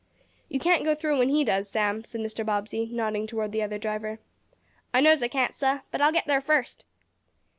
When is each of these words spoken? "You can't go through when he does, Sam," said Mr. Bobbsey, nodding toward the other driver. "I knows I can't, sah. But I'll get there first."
"You 0.49 0.59
can't 0.59 0.83
go 0.83 0.95
through 0.95 1.19
when 1.19 1.29
he 1.29 1.43
does, 1.43 1.69
Sam," 1.69 2.03
said 2.03 2.21
Mr. 2.21 2.43
Bobbsey, 2.43 2.89
nodding 2.91 3.27
toward 3.27 3.51
the 3.51 3.61
other 3.61 3.77
driver. 3.77 4.17
"I 4.95 4.99
knows 4.99 5.21
I 5.21 5.27
can't, 5.27 5.53
sah. 5.53 5.81
But 5.91 6.01
I'll 6.01 6.11
get 6.11 6.25
there 6.25 6.41
first." 6.41 6.85